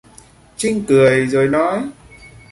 [0.57, 1.83] Trinh Cười rồi nói